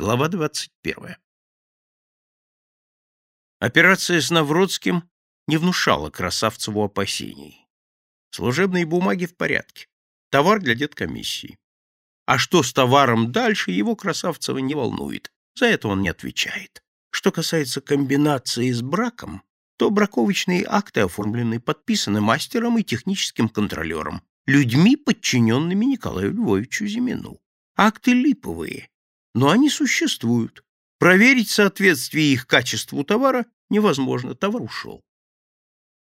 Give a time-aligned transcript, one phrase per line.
[0.00, 1.16] Глава 21.
[3.58, 5.10] Операция с Навродским
[5.48, 7.66] не внушала Красавцеву опасений.
[8.30, 9.88] Служебные бумаги в порядке.
[10.30, 11.58] Товар для деткомиссии.
[12.26, 15.32] А что с товаром дальше, его Красавцева не волнует.
[15.56, 16.80] За это он не отвечает.
[17.10, 19.42] Что касается комбинации с браком,
[19.78, 27.40] то браковочные акты оформлены, подписаны мастером и техническим контролером, людьми, подчиненными Николаю Львовичу Зимину.
[27.74, 28.90] Акты липовые,
[29.34, 30.64] но они существуют.
[30.98, 35.04] Проверить соответствие их качеству товара невозможно, товар ушел.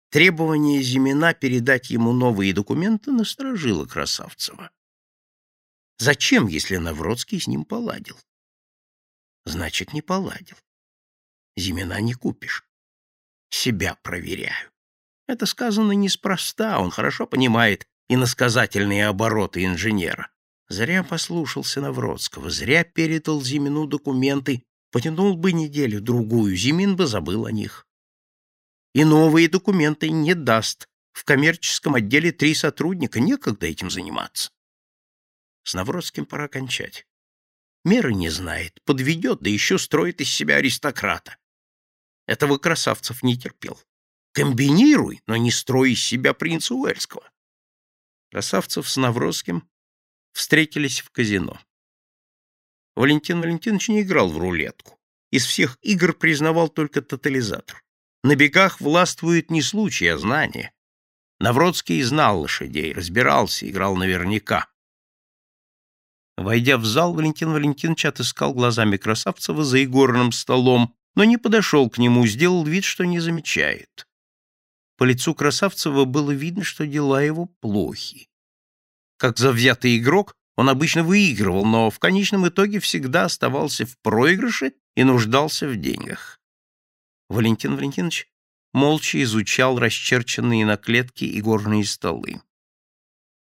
[0.09, 4.71] Требование Зимина передать ему новые документы насторожило Красавцева.
[5.97, 8.17] Зачем, если Навродский с ним поладил?
[9.45, 10.55] Значит, не поладил.
[11.57, 12.65] Зимина не купишь.
[13.49, 14.71] Себя проверяю.
[15.27, 20.31] Это сказано неспроста, он хорошо понимает иносказательные обороты инженера.
[20.69, 27.87] Зря послушался Навродского, зря передал Зимину документы, потянул бы неделю-другую, Зимин бы забыл о них.
[28.93, 30.87] И новые документы не даст.
[31.11, 34.51] В коммерческом отделе три сотрудника, некогда этим заниматься.
[35.63, 37.05] С Навродским пора кончать.
[37.83, 41.37] Меры не знает, подведет, да еще строит из себя аристократа.
[42.27, 43.81] Этого Красавцев не терпел.
[44.33, 47.29] Комбинируй, но не строй из себя принца Уэльского.
[48.31, 49.68] Красавцев с Навродским
[50.39, 51.59] встретились в казино.
[52.95, 54.97] Валентин Валентинович не играл в рулетку.
[55.31, 57.83] Из всех игр признавал только тотализатор.
[58.23, 60.71] На бегах властвует не случай, а знание.
[61.39, 64.69] Навродский знал лошадей, разбирался, играл наверняка.
[66.37, 71.97] Войдя в зал, Валентин Валентинович отыскал глазами Красавцева за игорным столом, но не подошел к
[71.97, 74.07] нему, сделал вид, что не замечает.
[74.97, 78.28] По лицу Красавцева было видно, что дела его плохи.
[79.19, 85.03] Как завзятый игрок, он обычно выигрывал, но в конечном итоге всегда оставался в проигрыше и
[85.03, 86.39] нуждался в деньгах.
[87.27, 88.29] Валентин Валентинович
[88.71, 92.41] молча изучал расчерченные на клетке игорные столы.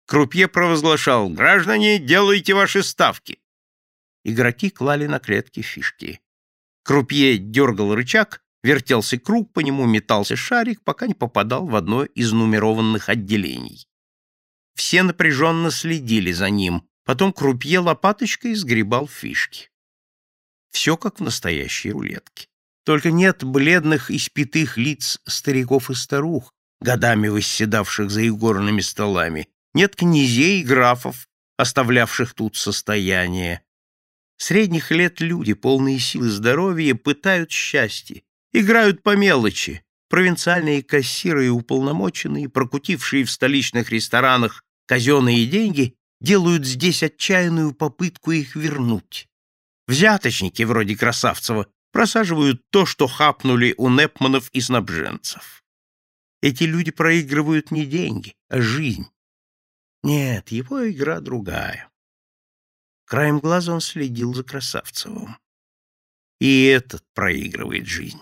[0.06, 3.38] Крупье провозглашал «Граждане, делайте ваши ставки!»
[4.24, 6.20] Игроки клали на клетки фишки.
[6.84, 12.32] Крупье дергал рычаг, вертелся круг, по нему метался шарик, пока не попадал в одно из
[12.32, 13.86] нумерованных отделений.
[14.76, 19.70] Все напряженно следили за ним, потом крупье лопаточкой сгребал фишки.
[20.70, 22.46] Все как в настоящей рулетке.
[22.84, 30.60] Только нет бледных испитых лиц стариков и старух, годами восседавших за игорными столами, нет князей
[30.60, 31.26] и графов,
[31.56, 33.62] оставлявших тут состояние.
[34.36, 38.22] Средних лет люди, полные силы здоровья, пытают счастье,
[38.52, 39.82] играют по мелочи.
[40.08, 48.56] Провинциальные кассиры и уполномоченные, прокутившие в столичных ресторанах казенные деньги делают здесь отчаянную попытку их
[48.56, 49.28] вернуть.
[49.86, 55.64] Взяточники, вроде Красавцева, просаживают то, что хапнули у Непманов и снабженцев.
[56.42, 59.06] Эти люди проигрывают не деньги, а жизнь.
[60.02, 61.90] Нет, его игра другая.
[63.06, 65.38] Краем глаза он следил за Красавцевым.
[66.40, 68.20] И этот проигрывает жизнь.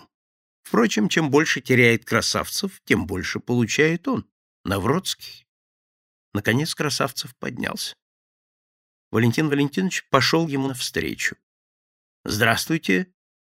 [0.63, 4.25] Впрочем, чем больше теряет Красавцев, тем больше получает он,
[4.63, 5.44] Навродский.
[6.35, 7.95] Наконец Красавцев поднялся.
[9.09, 11.37] Валентин Валентинович пошел ему навстречу.—
[12.25, 13.09] Здравствуйте,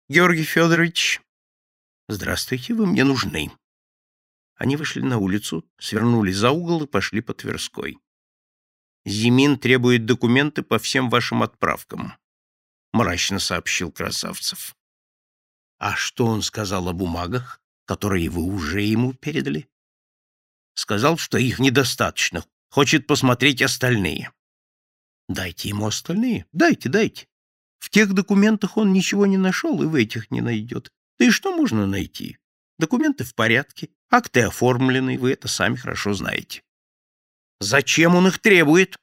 [0.09, 1.21] Георгий Федорович.—
[2.09, 3.53] Здравствуйте, вы мне нужны.
[4.55, 7.99] Они вышли на улицу, свернули за угол и пошли по Тверской.
[9.05, 12.15] «Зимин требует документы по всем вашим отправкам»,—
[12.95, 14.75] мрачно сообщил Красавцев.
[15.79, 19.69] «А что он сказал о бумагах, которые вы уже ему передали?»
[20.73, 24.31] «Сказал, что их недостаточно, Хочет посмотреть остальные.
[25.29, 26.47] Дайте ему остальные.
[26.53, 27.27] Дайте, дайте.
[27.79, 30.91] В тех документах он ничего не нашел и в этих не найдет.
[31.19, 32.39] Да и что можно найти?
[32.79, 36.63] Документы в порядке, акты оформлены, вы это сами хорошо знаете.
[37.59, 38.97] Зачем он их требует?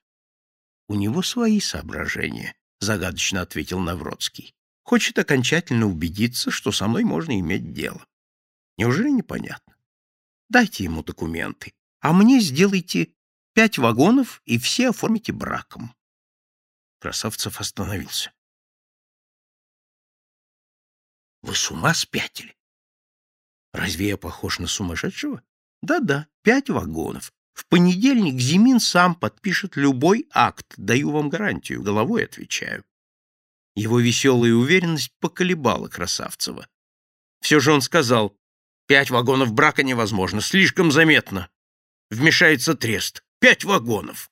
[0.88, 4.56] У него свои соображения, загадочно ответил Навродский.
[4.84, 8.06] Хочет окончательно убедиться, что со мной можно иметь дело.
[8.78, 9.76] Неужели непонятно?
[10.50, 13.10] Дайте ему документы, а мне сделайте
[13.58, 15.96] Пять вагонов, и все оформите браком.
[17.00, 18.32] Красавцев остановился.
[21.42, 22.56] Вы с ума спятили?
[23.74, 25.42] Разве я похож на сумасшедшего?
[25.82, 27.34] Да-да, пять вагонов.
[27.54, 32.86] В понедельник Зимин сам подпишет любой акт, даю вам гарантию, головой отвечаю.
[33.74, 36.68] Его веселая уверенность поколебала Красавцева.
[37.42, 38.38] Все же он сказал,
[38.86, 41.50] пять вагонов брака невозможно, слишком заметно.
[42.12, 43.24] Вмешается трест.
[43.40, 44.32] Пять вагонов.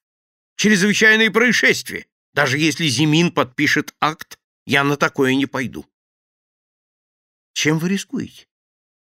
[0.55, 2.07] Чрезвычайные происшествия.
[2.33, 5.85] Даже если Зимин подпишет акт, Я на такое не пойду.
[7.53, 8.47] Чем вы рискуете?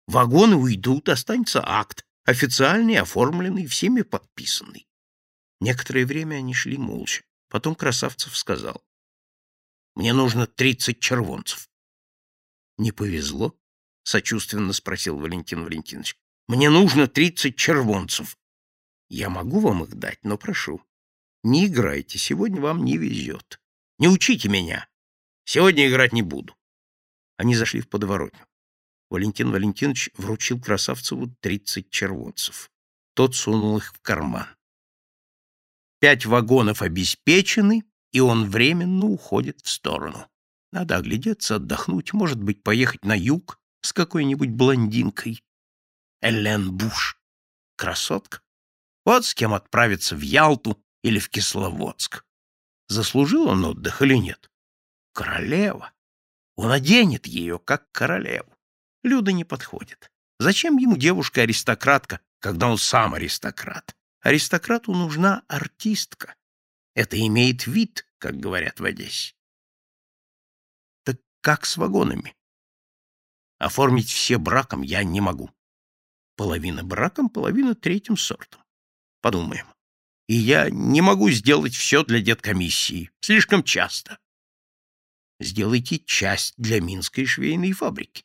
[0.06, 4.86] Вагоны уйдут, останется акт, официальный, оформленный, всеми подписанный.
[5.60, 7.24] Некоторое время они шли молча.
[7.48, 8.84] Потом Красавцев сказал.
[9.94, 11.70] «Мне нужно тридцать червонцев».
[12.76, 13.58] «Не повезло?»—
[14.04, 16.16] сочувственно спросил Валентин Валентинович.
[16.46, 18.38] «Мне нужно тридцать червонцев.
[19.08, 20.82] Я могу вам их дать, но прошу,
[21.42, 23.60] не играйте, сегодня вам не везет.
[23.98, 24.88] Не учите меня.
[25.44, 26.54] Сегодня играть не буду».
[27.36, 28.46] Они зашли в подворотню.
[29.08, 32.70] Валентин Валентинович вручил Красавцеву тридцать червонцев.
[33.14, 34.46] Тот сунул их в карман.
[36.00, 40.28] Пять вагонов обеспечены, и он временно уходит в сторону.
[40.70, 45.42] Надо оглядеться, отдохнуть, может быть, поехать на юг с какой-нибудь блондинкой.
[46.20, 47.18] Элен Буш.
[47.76, 48.42] Красотка.
[49.08, 52.26] Вот с кем отправиться в Ялту или в Кисловодск.
[52.88, 54.50] Заслужил он отдых или нет?
[55.14, 55.94] Королева.
[56.56, 58.54] Он оденет ее, как королеву.
[59.02, 60.12] Люда не подходит.
[60.38, 63.96] Зачем ему девушка-аристократка, когда он сам аристократ?
[64.20, 66.34] Аристократу нужна артистка.
[66.94, 69.34] Это имеет вид, как говорят в Одессе.
[71.04, 72.36] Так как с вагонами?
[73.56, 75.50] Оформить все браком я не могу.
[76.36, 78.62] Половина браком, половина третьим сортом.
[79.20, 79.66] Подумаем.
[80.28, 83.10] И я не могу сделать все для деткомиссии.
[83.20, 84.18] Слишком часто.
[85.40, 88.24] Сделайте часть для Минской швейной фабрики.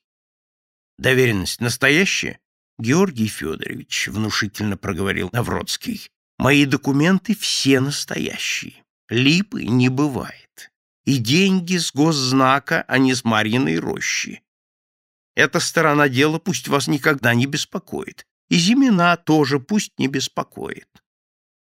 [0.98, 2.40] Доверенность настоящая?
[2.80, 6.10] Георгий Федорович, внушительно проговорил Навродский,
[6.40, 8.84] мои документы все настоящие.
[9.10, 10.72] Липы не бывает.
[11.06, 14.42] И деньги с госзнака, а не с Марьиной рощи.
[15.36, 18.26] Эта сторона дела пусть вас никогда не беспокоит.
[18.50, 20.88] И Зимина тоже пусть не беспокоит.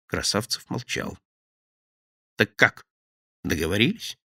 [0.07, 1.19] Красавцев молчал.
[2.37, 2.87] Так как?
[3.45, 4.19] Договорились?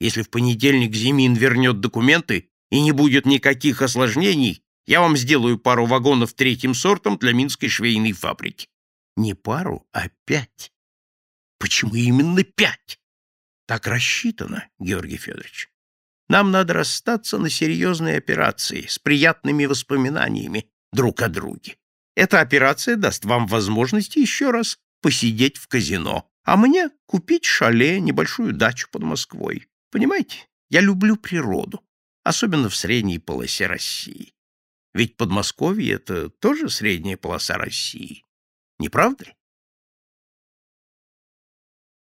[0.00, 5.86] Если в понедельник Зимин вернет документы и не будет никаких осложнений, я вам сделаю пару
[5.86, 8.68] вагонов третьим сортом для Минской швейной фабрики.
[9.16, 10.72] Не пару, а пять.
[11.58, 12.98] Почему именно пять?
[13.66, 15.70] Так рассчитано, Георгий Федорович.
[16.28, 21.76] Нам надо расстаться на серьезной операции с приятными воспоминаниями друг о друге.
[22.14, 28.52] Эта операция даст вам возможность еще раз посидеть в казино, а мне купить шале, небольшую
[28.52, 29.68] дачу под Москвой.
[29.90, 31.82] Понимаете, я люблю природу,
[32.24, 34.34] особенно в средней полосе России.
[34.92, 38.24] Ведь Подмосковье— это тоже средняя полоса России.
[38.78, 39.34] Не правда ли?